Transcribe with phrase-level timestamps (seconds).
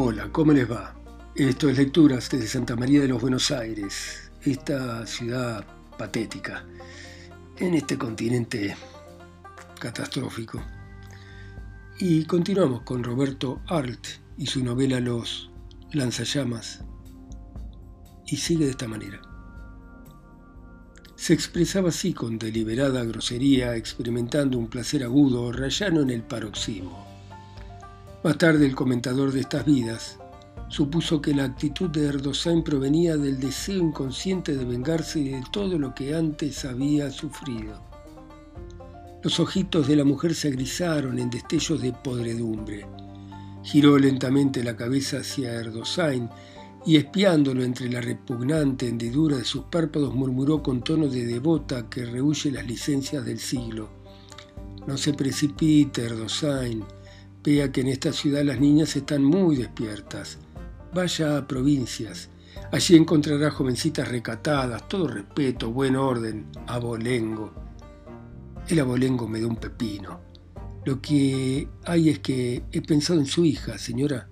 [0.00, 0.94] Hola, ¿cómo les va?
[1.34, 5.66] Esto es Lecturas desde Santa María de los Buenos Aires, esta ciudad
[5.98, 6.64] patética,
[7.56, 8.76] en este continente
[9.80, 10.62] catastrófico.
[11.98, 15.50] Y continuamos con Roberto Arlt y su novela Los
[15.92, 16.84] lanzallamas.
[18.24, 19.20] Y sigue de esta manera.
[21.16, 27.07] Se expresaba así con deliberada grosería, experimentando un placer agudo, rayano en el paroxismo.
[28.24, 30.18] Más tarde el comentador de estas vidas
[30.68, 35.94] supuso que la actitud de Erdosain provenía del deseo inconsciente de vengarse de todo lo
[35.94, 37.80] que antes había sufrido.
[39.22, 42.86] Los ojitos de la mujer se agrisaron en destellos de podredumbre.
[43.62, 46.28] Giró lentamente la cabeza hacia Erdosain
[46.84, 52.04] y espiándolo entre la repugnante hendidura de sus párpados murmuró con tono de devota que
[52.04, 53.90] rehuye las licencias del siglo.
[54.88, 56.84] No se precipite, Erdosain.
[57.48, 60.36] Vea que en esta ciudad las niñas están muy despiertas.
[60.92, 62.28] Vaya a provincias.
[62.70, 67.54] Allí encontrará jovencitas recatadas, todo respeto, buen orden, abolengo.
[68.68, 70.20] El abolengo me da un pepino.
[70.84, 74.28] Lo que hay es que he pensado en su hija, señora.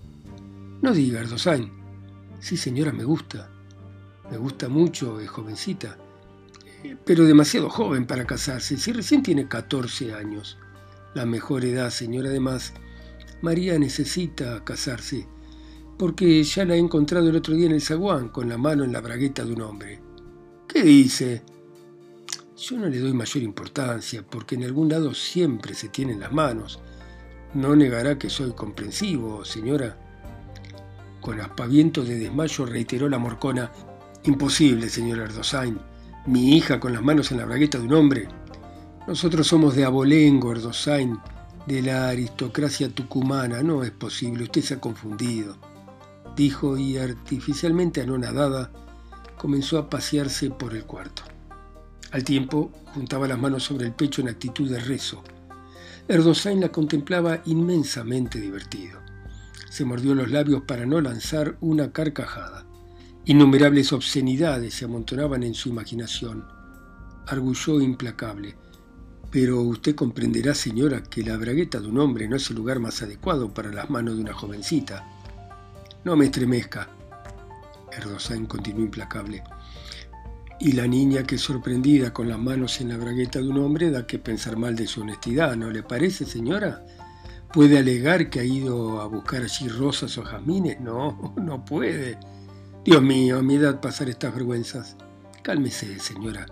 [0.82, 1.72] No diga, Erdosain.
[2.38, 3.48] Sí, señora, me gusta.
[4.30, 5.96] Me gusta mucho, es jovencita.
[7.06, 10.58] Pero demasiado joven para casarse, si recién tiene 14 años.
[11.14, 12.74] La mejor edad, señora, además
[13.42, 15.26] María necesita casarse,
[15.98, 18.92] porque ya la he encontrado el otro día en el zaguán con la mano en
[18.92, 20.00] la bragueta de un hombre.
[20.66, 21.42] ¿Qué dice?
[22.56, 26.80] Yo no le doy mayor importancia, porque en algún lado siempre se tienen las manos.
[27.52, 29.98] No negará que soy comprensivo, señora.
[31.20, 33.70] Con aspaviento de desmayo reiteró la morcona.
[34.24, 35.78] Imposible, señora Erdosain.
[36.26, 38.28] Mi hija con las manos en la bragueta de un hombre.
[39.06, 41.20] Nosotros somos de abolengo, Erdosain
[41.67, 43.62] de la aristocracia tucumana.
[43.62, 45.56] No es posible, usted se ha confundido.
[46.36, 48.71] Dijo y artificialmente anonadada
[49.37, 51.22] comenzó a pasearse por el cuarto.
[52.12, 55.22] Al tiempo juntaba las manos sobre el pecho en actitud de rezo.
[56.09, 59.00] Erdosain la contemplaba inmensamente divertido.
[59.69, 62.65] Se mordió los labios para no lanzar una carcajada.
[63.25, 66.47] Innumerables obscenidades se amontonaban en su imaginación.
[67.26, 68.56] Argulló implacable.
[69.36, 73.02] Pero usted comprenderá, señora, que la bragueta de un hombre no es el lugar más
[73.02, 75.06] adecuado para las manos de una jovencita.
[76.04, 76.88] No me estremezca.
[77.92, 79.44] Erdosain continuó implacable.
[80.58, 84.06] Y la niña que sorprendida con las manos en la bragueta de un hombre da
[84.06, 86.86] que pensar mal de su honestidad, ¿no le parece, señora?
[87.52, 90.80] ¿Puede alegar que ha ido a buscar allí rosas o jazmines?
[90.80, 92.19] No, no puede.
[92.86, 94.96] Dios mío, a mi edad pasar estas vergüenzas.
[95.42, 96.46] Cálmese, señora.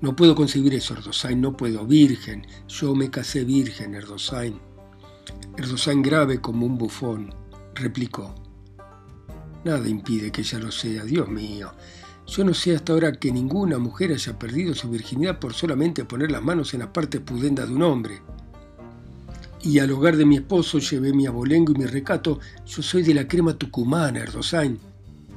[0.00, 1.86] No puedo concebir eso, Erdosain, no puedo.
[1.86, 4.58] Virgen, yo me casé virgen, Erdosain.
[5.58, 7.34] Erdosain grave como un bufón,
[7.74, 8.34] replicó.
[9.64, 11.72] Nada impide que ella lo sea, Dios mío.
[12.26, 16.30] Yo no sé hasta ahora que ninguna mujer haya perdido su virginidad por solamente poner
[16.30, 18.22] las manos en la parte pudenda de un hombre.
[19.62, 22.40] Y al hogar de mi esposo llevé mi abolengo y mi recato.
[22.66, 24.78] Yo soy de la crema tucumana, Erdosain.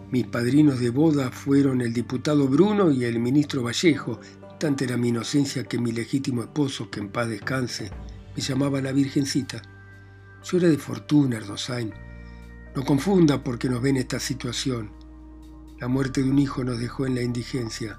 [0.10, 4.22] Mis padrinos de boda fueron el diputado Bruno y el ministro Vallejo,
[4.64, 7.92] Era mi inocencia que mi legítimo esposo, que en paz descanse,
[8.34, 9.62] me llamaba la Virgencita.
[10.42, 11.94] Yo era de fortuna, Erdosain.
[12.74, 14.90] No confunda porque nos ve en esta situación.
[15.82, 17.98] La muerte de un hijo nos dejó en la indigencia.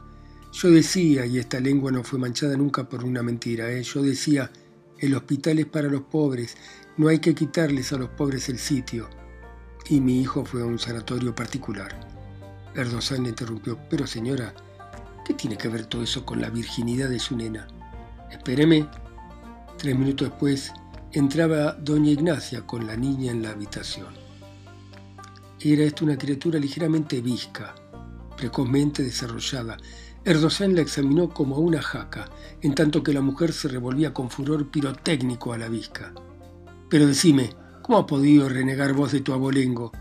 [0.53, 3.83] Yo decía, y esta lengua no fue manchada nunca por una mentira, ¿eh?
[3.83, 4.51] yo decía,
[4.99, 6.57] el hospital es para los pobres,
[6.97, 9.11] no hay que quitarles a los pobres el sitio.
[9.91, 12.09] Y mi hijo fue a un sanatorio particular.
[12.75, 14.55] Erdosain interrumpió, pero señora,
[15.25, 17.67] ¿Qué tiene que ver todo eso con la virginidad de su nena?
[18.31, 18.87] Espéreme.
[19.79, 20.73] Tres minutos después
[21.13, 24.15] entraba doña Ignacia con la niña en la habitación.
[25.61, 27.75] Era esta una criatura ligeramente visca,
[28.37, 29.79] precozmente desarrollada.
[30.25, 32.29] Erdosain la examinó como a una jaca,
[32.61, 36.13] en tanto que la mujer se revolvía con furor pirotécnico a la visca.
[36.91, 37.51] Pero decime,
[37.83, 39.93] ¿cómo ha podido renegar vos de tu abolengo?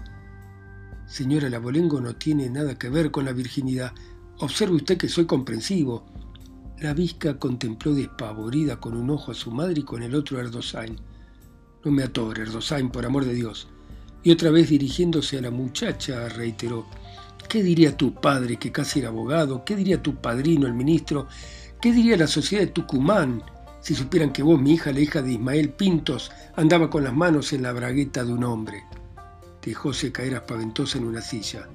[1.08, 3.94] Señora, el abolengo no tiene nada que ver con la virginidad.
[4.40, 6.06] Observe usted que soy comprensivo.
[6.80, 10.42] La visca contempló despavorida con un ojo a su madre y con el otro a
[10.42, 10.98] Erdosain.
[11.86, 13.68] No me atore, Erdosain, por amor de Dios.
[14.24, 16.88] Y otra vez dirigiéndose a la muchacha, reiteró,
[17.48, 19.64] ¿qué diría tu padre que casi era abogado?
[19.64, 21.28] ¿Qué diría tu padrino, el ministro?
[21.80, 23.44] ¿Qué diría la sociedad de Tucumán
[23.82, 27.54] si supieran que vos, mi hija, la hija de Ismael Pintos, andaba con las manos
[27.54, 28.84] en la bragueta de un hombre?
[29.62, 31.68] Dejóse caer aspaventosa en una silla.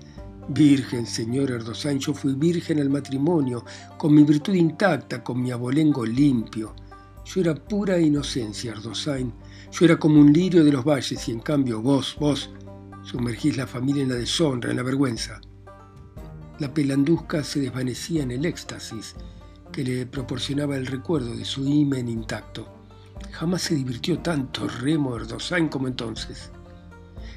[0.48, 3.64] Virgen, señor Erdosain, yo fui virgen al matrimonio,
[3.98, 6.74] con mi virtud intacta, con mi abolengo limpio.
[7.24, 9.32] Yo era pura inocencia, Erdosain.
[9.70, 12.50] Yo era como un lirio de los valles y en cambio vos, vos,
[13.08, 15.40] Sumergís la familia en la deshonra, en la vergüenza.
[16.58, 19.14] La pelanduzca se desvanecía en el éxtasis
[19.72, 22.68] que le proporcionaba el recuerdo de su himen intacto.
[23.30, 26.50] Jamás se divirtió tanto Remo Erdosain como entonces.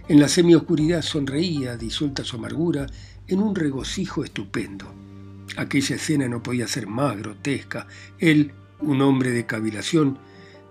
[0.07, 2.87] En la semioscuridad sonreía, disuelta su amargura,
[3.27, 4.93] en un regocijo estupendo.
[5.57, 7.87] Aquella escena no podía ser más grotesca.
[8.19, 10.17] Él, un hombre de cavilación,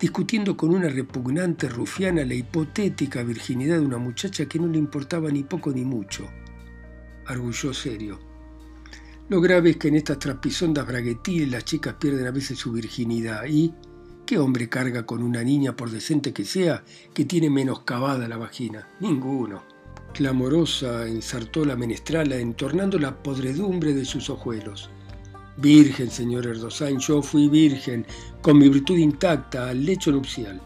[0.00, 5.30] discutiendo con una repugnante rufiana la hipotética virginidad de una muchacha que no le importaba
[5.30, 6.26] ni poco ni mucho.
[7.26, 8.18] Arguyó serio.
[9.28, 13.44] Lo grave es que en estas trapisondas braguetiles las chicas pierden a veces su virginidad
[13.46, 13.72] y...
[14.30, 18.86] ¿Qué hombre carga con una niña, por decente que sea, que tiene menoscabada la vagina?
[19.00, 19.64] Ninguno.
[20.14, 24.88] Clamorosa ensartó la menestrala, entornando la podredumbre de sus ojuelos.
[25.56, 28.06] Virgen, señor Erdosain, yo fui virgen,
[28.40, 30.60] con mi virtud intacta, al lecho nupcial.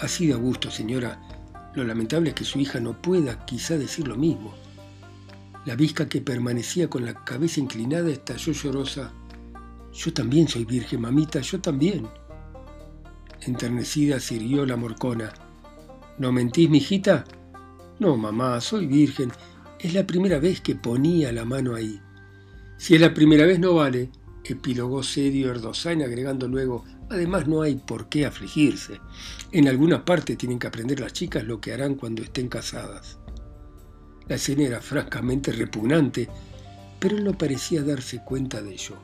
[0.00, 1.22] Así da gusto, señora.
[1.76, 4.52] Lo lamentable es que su hija no pueda quizá decir lo mismo.
[5.66, 9.12] La visca que permanecía con la cabeza inclinada estalló llorosa.
[9.92, 12.08] Yo también soy virgen, mamita, yo también.
[13.42, 15.32] Enternecida sirvió la morcona.
[16.18, 17.24] ¿No mentís, mijita?
[17.98, 19.32] No, mamá, soy virgen.
[19.78, 22.00] Es la primera vez que ponía la mano ahí.
[22.76, 24.10] Si es la primera vez no vale,
[24.44, 29.00] epilogó serio Erdosain agregando luego, además no hay por qué afligirse.
[29.52, 33.18] En alguna parte tienen que aprender las chicas lo que harán cuando estén casadas.
[34.28, 36.28] La escena era francamente repugnante,
[36.98, 38.96] pero él no parecía darse cuenta de ello.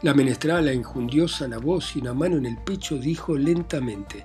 [0.00, 4.24] La menestrala, enjundiosa la voz y una mano en el pecho, dijo lentamente,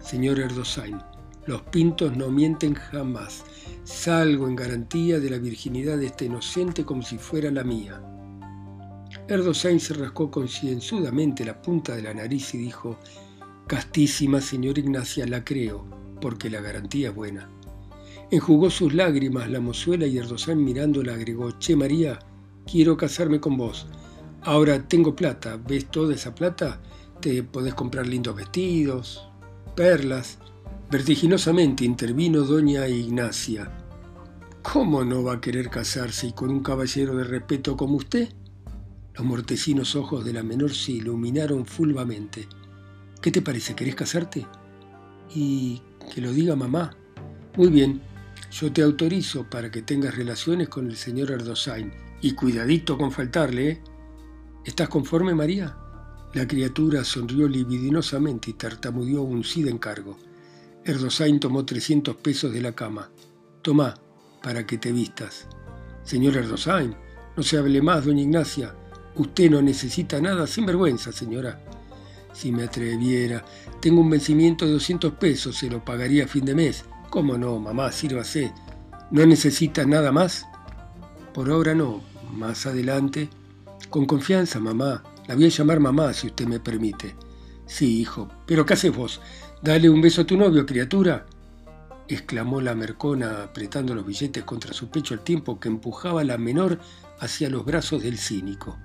[0.00, 0.98] Señor Erdosain,
[1.46, 3.42] los pintos no mienten jamás.
[3.84, 8.02] Salgo en garantía de la virginidad de este inocente como si fuera la mía.
[9.28, 12.98] Erdosain se rascó concienzudamente la punta de la nariz y dijo,
[13.66, 15.86] Castísima señor Ignacia, la creo,
[16.20, 17.48] porque la garantía es buena.
[18.30, 22.18] Enjugó sus lágrimas la mozuela y Erdosain mirándola agregó, Che María,
[22.66, 23.86] quiero casarme con vos
[24.48, 26.80] Ahora tengo plata, ¿ves toda esa plata?
[27.20, 29.28] Te podés comprar lindos vestidos,
[29.76, 30.38] perlas.
[30.90, 33.70] Vertiginosamente intervino doña Ignacia.
[34.62, 38.30] ¿Cómo no va a querer casarse y con un caballero de respeto como usted?
[39.12, 42.48] Los mortecinos ojos de la menor se iluminaron fulvamente.
[43.20, 43.74] ¿Qué te parece?
[43.74, 44.46] ¿Querés casarte?
[45.34, 45.82] Y
[46.14, 46.96] que lo diga mamá.
[47.54, 48.00] Muy bien,
[48.50, 51.92] yo te autorizo para que tengas relaciones con el señor Erdosain.
[52.22, 53.82] Y cuidadito con faltarle, ¿eh?
[54.68, 55.74] ¿Estás conforme, María?
[56.34, 60.18] La criatura sonrió libidinosamente y tartamudeó un sí de encargo.
[60.84, 63.10] Erdosain tomó 300 pesos de la cama.
[63.62, 63.94] Tomá,
[64.42, 65.46] para que te vistas.
[66.04, 66.94] Señor Erdosain,
[67.34, 68.74] no se hable más, doña Ignacia.
[69.14, 71.64] Usted no necesita nada sin vergüenza, señora.
[72.34, 73.42] Si me atreviera,
[73.80, 76.84] tengo un vencimiento de 200 pesos, se lo pagaría a fin de mes.
[77.08, 77.90] ¿Cómo no, mamá?
[77.90, 78.52] Sírvase.
[79.12, 80.44] ¿No necesita nada más?
[81.32, 82.02] Por ahora no.
[82.34, 83.30] Más adelante
[83.90, 85.02] con confianza, mamá.
[85.26, 87.14] La voy a llamar mamá, si usted me permite.
[87.66, 88.28] Sí, hijo.
[88.46, 89.20] ¿Pero qué haces vos?
[89.62, 91.26] Dale un beso a tu novio, criatura.
[92.08, 96.38] exclamó la mercona apretando los billetes contra su pecho al tiempo que empujaba a la
[96.38, 96.78] menor
[97.20, 98.78] hacia los brazos del cínico.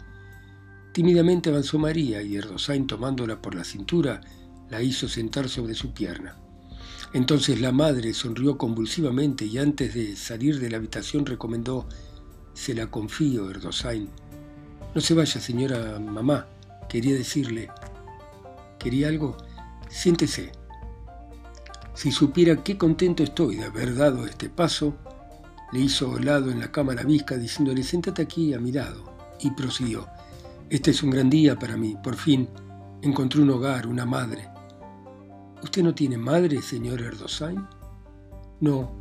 [0.91, 4.21] Tímidamente avanzó María y Erdosain tomándola por la cintura
[4.69, 6.37] la hizo sentar sobre su pierna.
[7.13, 11.87] Entonces la madre sonrió convulsivamente y antes de salir de la habitación recomendó
[12.53, 14.09] Se la confío, Erdosain.
[14.93, 16.45] No se vaya, señora mamá.
[16.87, 17.71] Quería decirle.
[18.77, 19.35] ¿Quería algo?
[19.89, 20.51] Siéntese.
[21.95, 24.93] Si supiera qué contento estoy de haber dado este paso,
[25.71, 29.11] le hizo lado en la cama la visca diciéndole, siéntate aquí a mi lado.
[29.39, 30.07] Y prosiguió.
[30.69, 31.97] Este es un gran día para mí.
[32.03, 32.47] Por fin
[33.01, 34.47] encontré un hogar, una madre.
[35.63, 37.65] ¿Usted no tiene madre, señor Erdosain?
[38.59, 38.91] No,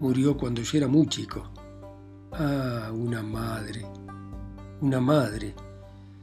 [0.00, 1.50] murió cuando yo era muy chico.
[2.32, 3.84] Ah, una madre
[4.80, 5.54] una madre,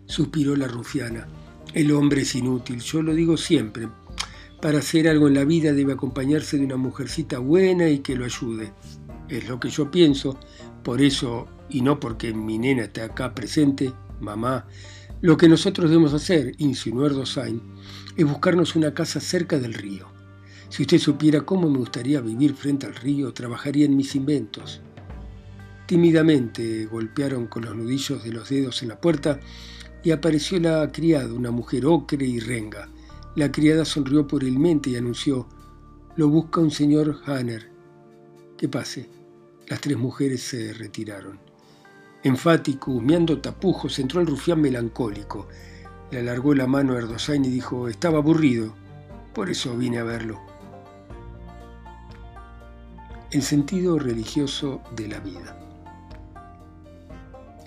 [0.05, 1.27] suspiró la rufiana.
[1.73, 3.87] El hombre es inútil, yo lo digo siempre.
[4.61, 8.25] Para hacer algo en la vida debe acompañarse de una mujercita buena y que lo
[8.25, 8.73] ayude.
[9.29, 10.37] Es lo que yo pienso,
[10.83, 14.67] por eso, y no porque mi nena esté acá presente, mamá,
[15.21, 17.61] lo que nosotros debemos hacer, insinuó Erdosain,
[18.15, 20.07] es buscarnos una casa cerca del río.
[20.69, 24.81] Si usted supiera cómo me gustaría vivir frente al río, trabajaría en mis inventos.
[25.91, 29.41] Tímidamente golpearon con los nudillos de los dedos en la puerta
[30.01, 32.87] y apareció la criada, una mujer ocre y renga.
[33.35, 35.49] La criada sonrió puerilmente y anunció,
[36.15, 37.69] lo busca un señor Hanner.
[38.57, 39.09] Que pase.
[39.67, 41.39] Las tres mujeres se retiraron.
[42.23, 45.49] Enfático, humeando tapujos, entró el rufián melancólico.
[46.09, 48.73] Le alargó la mano a Erdosain y dijo, estaba aburrido,
[49.33, 50.39] por eso vine a verlo.
[53.29, 55.60] El sentido religioso de la vida.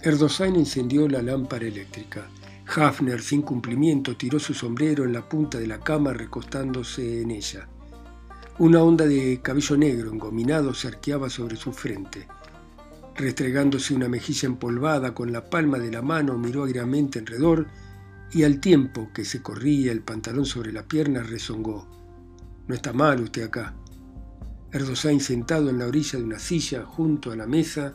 [0.05, 2.29] Erdosain encendió la lámpara eléctrica.
[2.77, 7.67] Hafner, sin cumplimiento, tiró su sombrero en la punta de la cama recostándose en ella.
[8.59, 12.29] Una onda de cabello negro engominado se arqueaba sobre su frente.
[13.17, 17.67] Restregándose una mejilla empolvada con la palma de la mano, miró agriamente alrededor
[18.31, 21.89] y al tiempo que se corría el pantalón sobre la pierna rezongó.
[22.69, 23.75] No está mal usted acá.
[24.71, 27.95] Erdosain, sentado en la orilla de una silla junto a la mesa,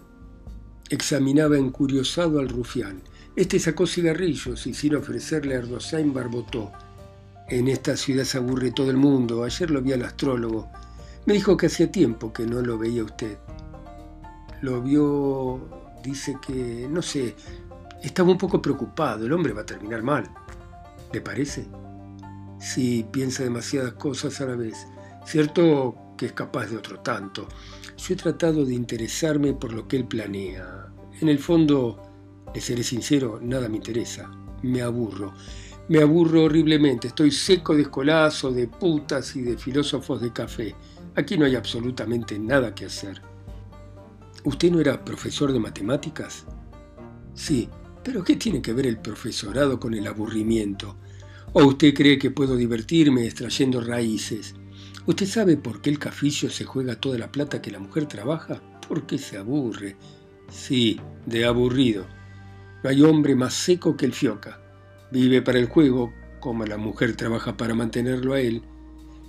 [0.89, 3.01] examinaba encuriosado al rufián.
[3.35, 6.71] Este sacó cigarrillos y sin ofrecerle a Erdosain barbotó.
[7.47, 9.43] En esta ciudad se aburre todo el mundo.
[9.43, 10.69] Ayer lo vi al astrólogo.
[11.25, 13.37] Me dijo que hacía tiempo que no lo veía usted.
[14.61, 15.59] Lo vio,
[16.03, 17.35] dice que, no sé,
[18.03, 19.25] estaba un poco preocupado.
[19.25, 20.29] El hombre va a terminar mal.
[21.13, 21.67] ¿Le parece?
[22.59, 24.75] Sí, piensa demasiadas cosas a la vez.
[25.25, 27.47] Cierto que es capaz de otro tanto.
[27.97, 30.87] Yo he tratado de interesarme por lo que él planea.
[31.21, 31.97] En el fondo,
[32.53, 34.29] le seré sincero, nada me interesa.
[34.61, 35.33] Me aburro.
[35.87, 37.07] Me aburro horriblemente.
[37.07, 40.75] Estoy seco de escolazo, de putas y de filósofos de café.
[41.15, 43.21] Aquí no hay absolutamente nada que hacer.
[44.43, 46.43] ¿Usted no era profesor de matemáticas?
[47.33, 47.69] Sí,
[48.03, 50.97] pero ¿qué tiene que ver el profesorado con el aburrimiento?
[51.53, 54.55] ¿O usted cree que puedo divertirme extrayendo raíces?
[55.09, 58.61] ¿Usted sabe por qué el cafillo se juega toda la plata que la mujer trabaja?
[58.87, 59.95] Porque se aburre.
[60.51, 62.05] Sí, de aburrido.
[62.83, 64.61] No hay hombre más seco que el fioca.
[65.11, 68.61] Vive para el juego, como la mujer trabaja para mantenerlo a él.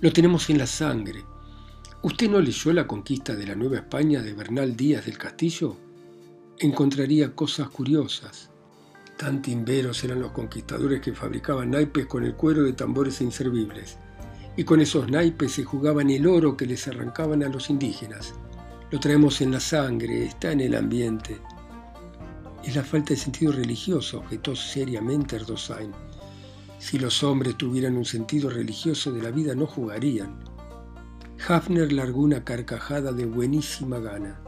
[0.01, 1.25] Lo tenemos en la sangre.
[2.03, 5.77] ¿Usted no leyó La conquista de la Nueva España de Bernal Díaz del Castillo?
[6.59, 8.51] Encontraría cosas curiosas.
[9.17, 13.97] Tan timberos eran los conquistadores que fabricaban naipes con el cuero de tambores inservibles.
[14.61, 18.35] Y con esos naipes se jugaban el oro que les arrancaban a los indígenas.
[18.91, 21.39] Lo traemos en la sangre, está en el ambiente.
[22.63, 25.91] Es la falta de sentido religioso, objetó seriamente Erdosain.
[26.77, 30.43] Si los hombres tuvieran un sentido religioso de la vida no jugarían.
[31.47, 34.41] Hafner largó una carcajada de buenísima gana.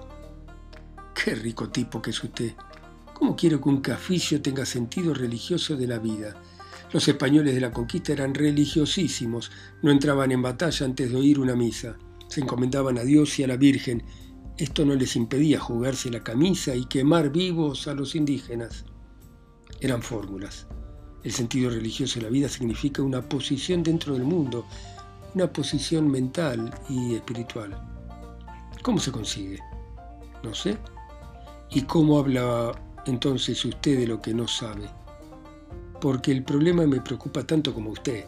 [1.15, 2.53] Qué rico tipo que es usted.
[3.15, 6.39] ¿Cómo quiero que un cafillo tenga sentido religioso de la vida?
[6.93, 9.49] Los españoles de la conquista eran religiosísimos,
[9.81, 11.97] no entraban en batalla antes de oír una misa,
[12.27, 14.03] se encomendaban a Dios y a la Virgen.
[14.59, 18.85] Esto no les impedía jugarse la camisa y quemar vivos a los indígenas.
[19.81, 20.67] Eran fórmulas.
[21.23, 24.63] El sentido religioso de la vida significa una posición dentro del mundo,
[25.33, 27.75] una posición mental y espiritual.
[28.83, 29.57] ¿Cómo se consigue?
[30.43, 30.77] No sé.
[31.71, 32.71] ¿Y cómo habla
[33.07, 34.87] entonces usted de lo que no sabe?
[36.03, 38.25] Porque el problema me preocupa tanto como usted.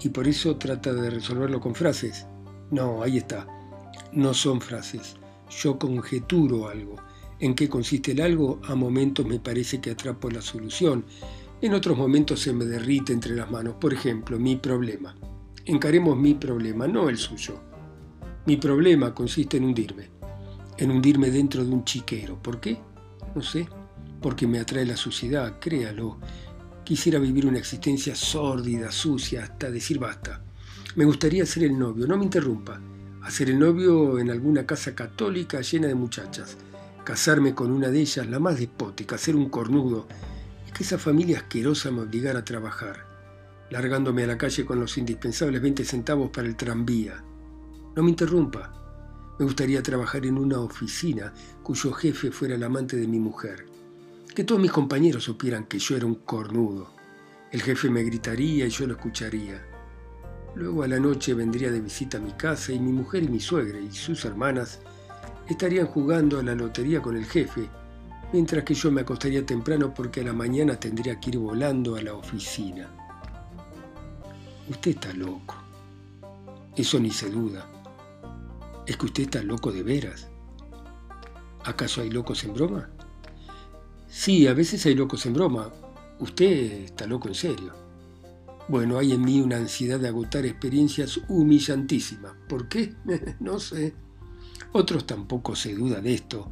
[0.00, 2.28] Y por eso trata de resolverlo con frases.
[2.70, 3.44] No, ahí está.
[4.12, 5.16] No son frases.
[5.50, 6.94] Yo conjeturo algo.
[7.40, 8.60] ¿En qué consiste el algo?
[8.68, 11.04] A momentos me parece que atrapo la solución.
[11.60, 13.74] En otros momentos se me derrite entre las manos.
[13.80, 15.16] Por ejemplo, mi problema.
[15.64, 17.58] Encaremos mi problema, no el suyo.
[18.46, 20.08] Mi problema consiste en hundirme,
[20.78, 22.40] en hundirme dentro de un chiquero.
[22.40, 22.78] ¿Por qué?
[23.34, 23.66] No sé.
[24.24, 26.16] Porque me atrae la suciedad, créalo.
[26.82, 30.42] Quisiera vivir una existencia sórdida, sucia, hasta decir basta.
[30.96, 32.80] Me gustaría ser el novio, no me interrumpa.
[33.20, 36.56] Hacer el novio en alguna casa católica llena de muchachas.
[37.04, 40.08] Casarme con una de ellas, la más despótica, ser un cornudo.
[40.66, 43.12] Y que esa familia asquerosa me obligara a trabajar
[43.70, 47.22] largándome a la calle con los indispensables 20 centavos para el tranvía.
[47.94, 48.72] No me interrumpa.
[49.38, 53.73] Me gustaría trabajar en una oficina cuyo jefe fuera el amante de mi mujer.
[54.34, 56.90] Que todos mis compañeros supieran que yo era un cornudo.
[57.52, 59.64] El jefe me gritaría y yo lo escucharía.
[60.56, 63.38] Luego a la noche vendría de visita a mi casa y mi mujer y mi
[63.38, 64.80] suegra y sus hermanas
[65.48, 67.68] estarían jugando a la lotería con el jefe,
[68.32, 72.02] mientras que yo me acostaría temprano porque a la mañana tendría que ir volando a
[72.02, 72.88] la oficina.
[74.68, 75.54] Usted está loco.
[76.74, 77.70] Eso ni se duda.
[78.84, 80.26] Es que usted está loco de veras.
[81.64, 82.93] ¿Acaso hay locos en broma?
[84.16, 85.72] Sí, a veces hay locos en broma.
[86.20, 87.74] Usted está loco en serio.
[88.68, 92.32] Bueno, hay en mí una ansiedad de agotar experiencias humillantísimas.
[92.48, 92.94] ¿Por qué?
[93.40, 93.92] no sé.
[94.70, 96.48] Otros tampoco se duda de esto.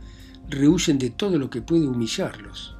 [0.48, 2.76] Rehuyen de todo lo que puede humillarlos.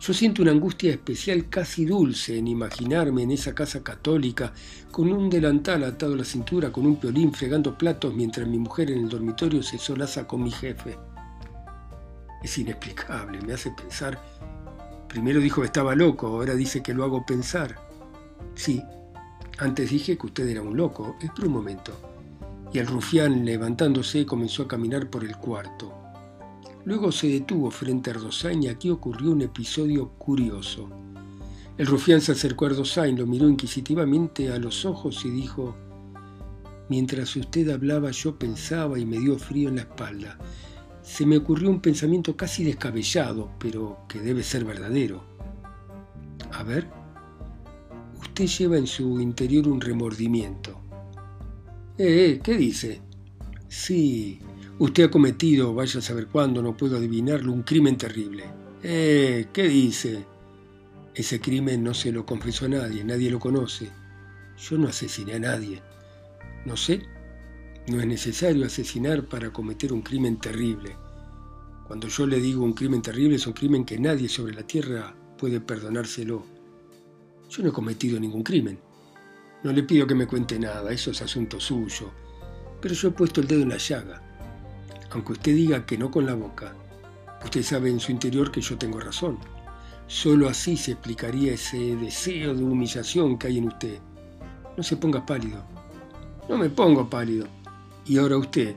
[0.00, 4.54] Yo siento una angustia especial casi dulce en imaginarme en esa casa católica,
[4.90, 8.90] con un delantal atado a la cintura, con un piolín fregando platos mientras mi mujer
[8.90, 10.96] en el dormitorio se solaza con mi jefe.
[12.42, 14.20] Es inexplicable, me hace pensar.
[15.08, 17.76] Primero dijo que estaba loco, ahora dice que lo hago pensar.
[18.54, 18.82] Sí,
[19.58, 21.92] antes dije que usted era un loco, es por un momento.
[22.72, 25.92] y el rufián, levantándose, comenzó a caminar por el cuarto.
[26.86, 30.88] Luego se detuvo frente a Erdosain y aquí ocurrió un episodio curioso.
[31.76, 35.76] El rufián se acercó a Erdosain, lo miró inquisitivamente a los ojos y dijo,
[36.88, 40.38] Mientras usted hablaba yo pensaba y me dio frío en la espalda.
[41.02, 45.24] Se me ocurrió un pensamiento casi descabellado, pero que debe ser verdadero.
[46.52, 46.86] A ver,
[48.20, 50.80] usted lleva en su interior un remordimiento.
[51.98, 53.00] Eh, ¿qué dice?
[53.68, 54.40] Sí,
[54.78, 58.44] usted ha cometido, vaya a saber cuándo, no puedo adivinarlo, un crimen terrible.
[58.82, 60.24] Eh, ¿qué dice?
[61.14, 63.90] Ese crimen no se lo confesó a nadie, nadie lo conoce.
[64.56, 65.82] Yo no asesiné a nadie.
[66.64, 67.02] No sé,
[67.88, 70.96] no es necesario asesinar para cometer un crimen terrible.
[71.86, 75.14] Cuando yo le digo un crimen terrible es un crimen que nadie sobre la tierra
[75.36, 76.44] puede perdonárselo.
[77.50, 78.78] Yo no he cometido ningún crimen.
[79.64, 82.10] No le pido que me cuente nada, eso es asunto suyo.
[82.80, 84.22] Pero yo he puesto el dedo en la llaga.
[85.10, 86.74] Aunque usted diga que no con la boca,
[87.44, 89.38] usted sabe en su interior que yo tengo razón.
[90.06, 93.98] Solo así se explicaría ese deseo de humillación que hay en usted.
[94.76, 95.64] No se ponga pálido.
[96.48, 97.46] No me pongo pálido.
[98.04, 98.76] Y ahora usted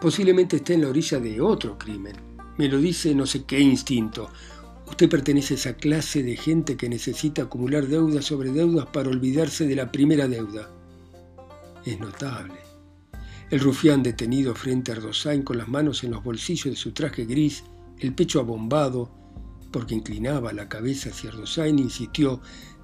[0.00, 2.16] posiblemente esté en la orilla de otro crimen.
[2.58, 4.30] Me lo dice no sé qué instinto.
[4.86, 9.66] Usted pertenece a esa clase de gente que necesita acumular deudas sobre deudas para olvidarse
[9.66, 10.70] de la primera deuda.
[11.84, 12.54] Es notable.
[13.50, 17.24] El rufián detenido frente a Ardosain con las manos en los bolsillos de su traje
[17.24, 17.64] gris,
[17.98, 19.10] el pecho abombado,
[19.70, 22.40] porque inclinaba la cabeza hacia Ardosain, insistió,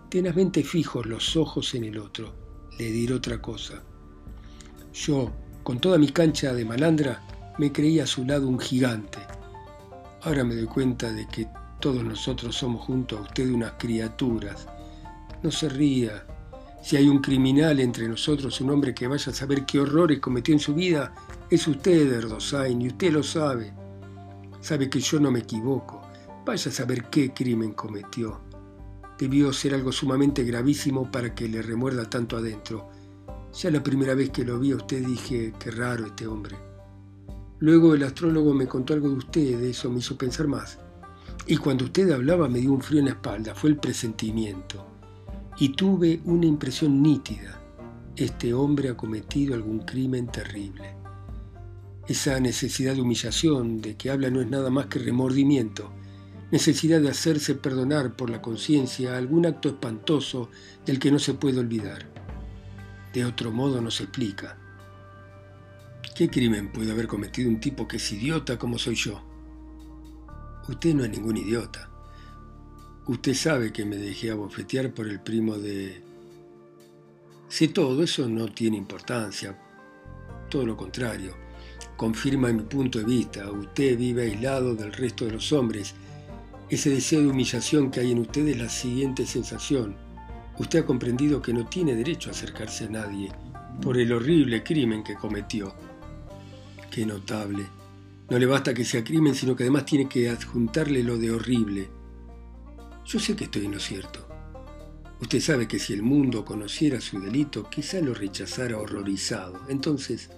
[0.08, 2.34] tenazmente fijos los ojos en el otro.
[2.78, 3.82] Le diré otra cosa.
[4.92, 5.30] Yo,
[5.62, 7.22] con toda mi cancha de malandra,
[7.58, 9.18] me creía a su lado un gigante.
[10.22, 11.46] Ahora me doy cuenta de que
[11.80, 14.66] todos nosotros somos junto a usted unas criaturas.
[15.42, 16.24] No se ría.
[16.82, 20.54] Si hay un criminal entre nosotros, un hombre que vaya a saber qué horrores cometió
[20.54, 21.14] en su vida,
[21.50, 23.72] es usted, Erdosain, y usted lo sabe.
[24.60, 26.02] Sabe que yo no me equivoco.
[26.44, 28.40] Vaya a saber qué crimen cometió.
[29.18, 32.88] Debió ser algo sumamente gravísimo para que le remuerda tanto adentro
[33.52, 36.56] ya la primera vez que lo vi a usted dije, qué raro este hombre.
[37.58, 40.78] Luego el astrólogo me contó algo de usted, eso me hizo pensar más.
[41.46, 44.86] Y cuando usted hablaba me dio un frío en la espalda, fue el presentimiento.
[45.58, 47.60] Y tuve una impresión nítida.
[48.16, 50.94] Este hombre ha cometido algún crimen terrible.
[52.06, 55.92] Esa necesidad de humillación de que habla no es nada más que remordimiento,
[56.50, 60.50] necesidad de hacerse perdonar por la conciencia algún acto espantoso
[60.86, 62.19] del que no se puede olvidar.
[63.12, 64.56] De otro modo no se explica.
[66.14, 69.20] ¿Qué crimen puede haber cometido un tipo que es idiota como soy yo?
[70.68, 71.90] Usted no es ningún idiota.
[73.06, 76.02] Usted sabe que me dejé abofetear por el primo de...
[77.48, 79.58] Sé todo, eso no tiene importancia.
[80.48, 81.34] Todo lo contrario.
[81.96, 83.50] Confirma mi punto de vista.
[83.50, 85.94] Usted vive aislado del resto de los hombres.
[86.68, 90.09] Ese deseo de humillación que hay en usted es la siguiente sensación
[90.60, 93.32] usted ha comprendido que no tiene derecho a acercarse a nadie
[93.80, 95.74] por el horrible crimen que cometió.
[96.90, 97.64] Qué notable.
[98.28, 101.88] No le basta que sea crimen, sino que además tiene que adjuntarle lo de horrible.
[103.06, 104.28] Yo sé que estoy en lo cierto.
[105.18, 109.62] Usted sabe que si el mundo conociera su delito, quizá lo rechazara horrorizado.
[109.70, 110.28] Entonces,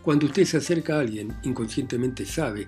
[0.00, 2.66] cuando usted se acerca a alguien, inconscientemente sabe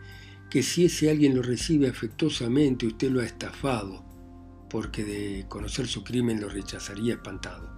[0.51, 4.12] que si ese alguien lo recibe afectuosamente, usted lo ha estafado,
[4.73, 7.69] porque de conocer su crimen lo rechazaría espantado.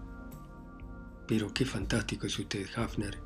[1.26, 3.18] Pero qué fantástico es usted, Hafner.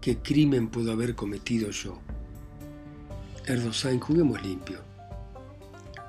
[0.00, 2.00] ¿Qué crimen puedo haber cometido yo?
[3.46, 4.80] Erdosain, juguemos limpio.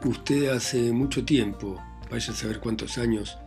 [0.04, 3.38] Usted hace mucho tiempo, vaya a saber cuántos años,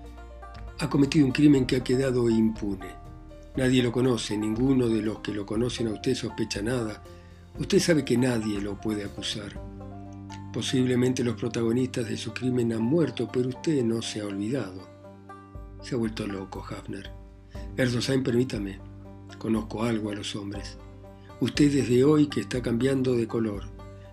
[0.79, 2.95] ha cometido un crimen que ha quedado impune.
[3.57, 7.03] Nadie lo conoce, ninguno de los que lo conocen a usted sospecha nada.
[7.59, 9.76] Usted sabe que nadie lo puede acusar.
[10.57, 14.89] Posiblemente los protagonistas de su crimen han muerto, pero usted no se ha olvidado.
[15.83, 17.11] Se ha vuelto loco, Hafner.
[17.77, 18.79] Erdosain, permítame.
[19.37, 20.79] Conozco algo a los hombres.
[21.43, 23.65] Usted desde hoy que está cambiando de color.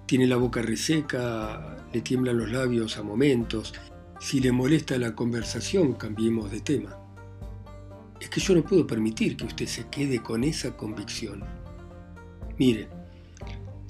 [0.05, 3.73] Tiene la boca reseca, le tiemblan los labios a momentos.
[4.19, 6.99] Si le molesta la conversación, cambiemos de tema.
[8.19, 11.41] Es que yo no puedo permitir que usted se quede con esa convicción.
[12.57, 12.89] Mire,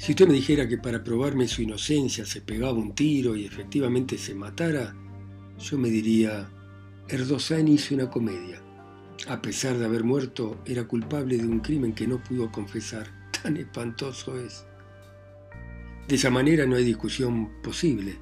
[0.03, 4.17] si usted me dijera que para probarme su inocencia se pegaba un tiro y efectivamente
[4.17, 4.93] se matara,
[5.57, 6.49] yo me diría,
[7.07, 8.61] Erdogan hizo una comedia.
[9.29, 13.07] A pesar de haber muerto, era culpable de un crimen que no pudo confesar.
[13.43, 14.65] Tan espantoso es.
[16.09, 18.19] De esa manera no hay discusión posible.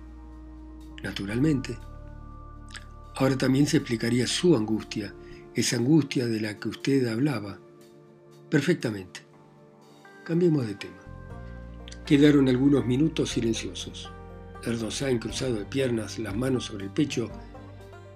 [1.01, 1.75] Naturalmente.
[3.15, 5.15] Ahora también se explicaría su angustia,
[5.55, 7.59] esa angustia de la que usted hablaba.
[8.51, 9.21] Perfectamente.
[10.23, 11.00] Cambiemos de tema.
[12.11, 14.11] Quedaron algunos minutos silenciosos.
[14.65, 17.31] Erdosain, cruzado de piernas, las manos sobre el pecho,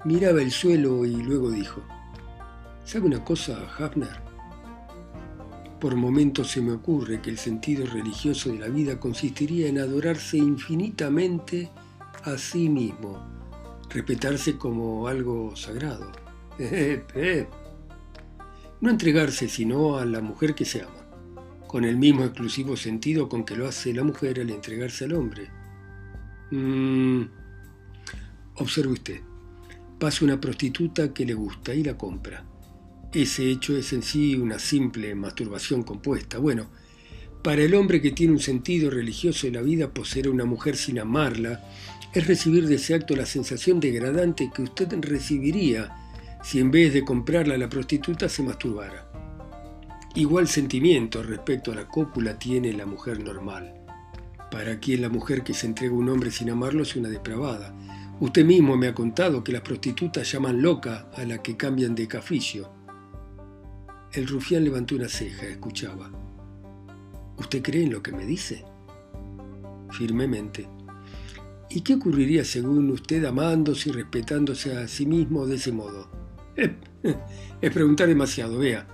[0.03, 1.81] miraba el suelo y luego dijo,
[2.84, 4.19] ¿Sabe una cosa, Hafner?
[5.79, 10.36] Por momentos se me ocurre que el sentido religioso de la vida consistiría en adorarse
[10.36, 11.69] infinitamente
[12.25, 13.25] a sí mismo,
[13.89, 16.12] respetarse como algo sagrado.
[18.81, 21.05] No entregarse sino a la mujer que se ama,
[21.67, 25.49] con el mismo exclusivo sentido con que lo hace la mujer al entregarse al hombre.
[26.51, 27.23] Mm.
[28.56, 29.21] Observe usted,
[29.99, 32.45] pasa una prostituta que le gusta y la compra.
[33.12, 36.38] Ese hecho es en sí una simple masturbación compuesta.
[36.38, 36.67] Bueno,
[37.43, 40.75] para el hombre que tiene un sentido religioso de la vida, poseer a una mujer
[40.75, 41.63] sin amarla
[42.13, 45.95] es recibir de ese acto la sensación degradante que usted recibiría
[46.43, 49.05] si en vez de comprarla a la prostituta se masturbara.
[50.15, 53.73] Igual sentimiento respecto a la cópula tiene la mujer normal.
[54.49, 57.75] Para quien la mujer que se entrega a un hombre sin amarlo es una depravada.
[58.21, 62.08] Usted mismo me ha contado que las prostitutas llaman loca a la que cambian de
[62.08, 62.69] cafillo.
[64.13, 66.10] El rufián levantó una ceja, escuchaba.
[67.38, 68.63] ¿Usted cree en lo que me dice?
[69.91, 70.69] Firmemente.
[71.69, 76.10] ¿Y qué ocurriría según usted amándose y respetándose a sí mismo de ese modo?
[77.62, 78.88] Es preguntar demasiado, vea.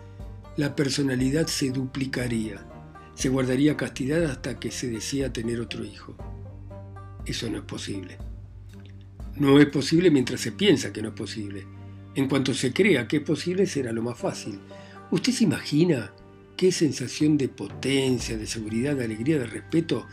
[0.57, 2.65] La personalidad se duplicaría,
[3.15, 6.17] se guardaría castidad hasta que se desea tener otro hijo.
[7.25, 8.17] Eso no es posible.
[9.37, 11.65] No es posible mientras se piensa que no es posible.
[12.15, 14.59] En cuanto se crea que es posible, será lo más fácil.
[15.09, 16.11] ¿Usted se imagina
[16.57, 20.05] qué sensación de potencia, de seguridad, de alegría, de respeto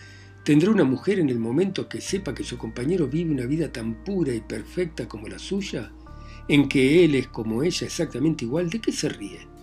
[0.45, 4.05] tendrá una mujer en el momento que sepa que su compañero vive una vida tan
[4.05, 5.91] pura y perfecta como la suya?
[6.47, 8.71] ¿En que él es como ella exactamente igual?
[8.71, 9.58] ¿De qué se ríe?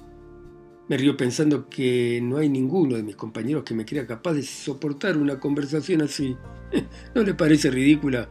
[0.87, 4.43] Me río pensando que no hay ninguno de mis compañeros que me crea capaz de
[4.43, 6.37] soportar una conversación así.
[7.15, 8.29] ¿No le parece ridícula?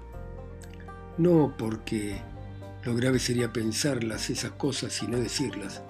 [1.18, 2.20] No, porque
[2.84, 5.82] lo grave sería pensarlas esas cosas y no decirlas.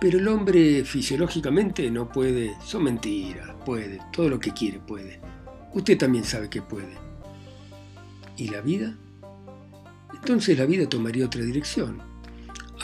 [0.00, 5.20] Pero el hombre fisiológicamente no puede, son mentiras, puede, todo lo que quiere puede.
[5.72, 6.94] Usted también sabe que puede.
[8.36, 8.94] ¿Y la vida?
[10.12, 12.13] Entonces la vida tomaría otra dirección.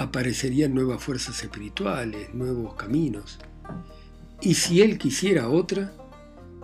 [0.01, 3.39] Aparecerían nuevas fuerzas espirituales, nuevos caminos.
[4.41, 5.93] Y si él quisiera otra,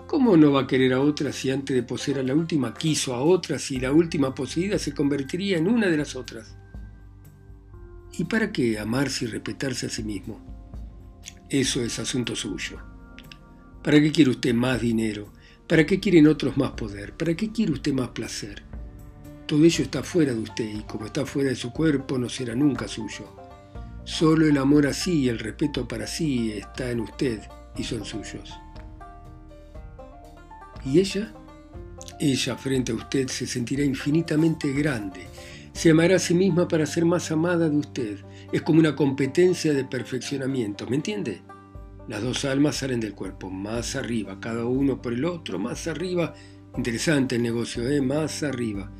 [0.07, 3.14] ¿cómo no va a querer a otra si antes de poseer a la última quiso
[3.14, 6.57] a otra si la última poseída se convertiría en una de las otras?
[8.16, 10.40] ¿Y para qué amarse y respetarse a sí mismo?
[11.51, 12.79] Eso es asunto suyo.
[13.83, 15.31] ¿Para qué quiere usted más dinero?
[15.68, 17.12] ¿Para qué quieren otros más poder?
[17.12, 18.62] ¿Para qué quiere usted más placer?
[19.47, 22.55] Todo ello está fuera de usted y como está fuera de su cuerpo no será
[22.55, 23.35] nunca suyo.
[24.05, 27.41] Solo el amor a sí y el respeto para sí está en usted
[27.77, 28.55] y son suyos.
[30.85, 31.33] ¿Y ella?
[32.21, 35.27] Ella frente a usted se sentirá infinitamente grande
[35.77, 38.19] se amará a sí misma para ser más amada de usted.
[38.51, 41.43] Es como una competencia de perfeccionamiento, ¿me entiende?
[42.09, 46.33] Las dos almas salen del cuerpo, más arriba, cada uno por el otro, más arriba.
[46.79, 48.01] Interesante el negocio, ¿eh?
[48.01, 48.91] Más arriba.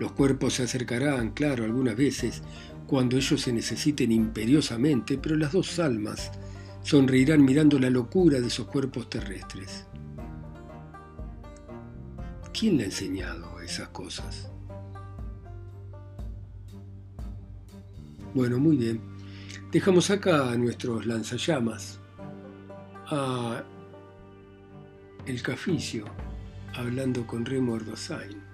[0.00, 2.42] Los cuerpos se acercarán, claro, algunas veces,
[2.86, 6.32] cuando ellos se necesiten imperiosamente, pero las dos almas
[6.82, 9.84] sonreirán mirando la locura de esos cuerpos terrestres.
[12.58, 14.50] ¿Quién le ha enseñado esas cosas?
[18.32, 19.02] Bueno, muy bien.
[19.70, 22.00] Dejamos acá a nuestros lanzallamas,
[23.06, 23.62] a
[25.26, 26.06] el Caficio,
[26.74, 28.49] hablando con Remo Erdosain.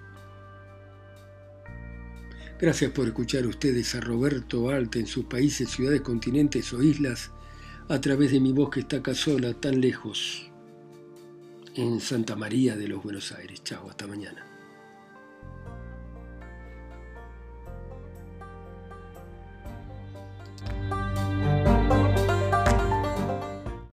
[2.59, 7.29] Gracias por escuchar ustedes a Roberto Alta en sus países, ciudades, continentes o islas
[7.87, 10.49] a través de mi voz que está acá sola, tan lejos,
[11.75, 13.63] en Santa María de los Buenos Aires.
[13.63, 14.46] Chao, hasta mañana.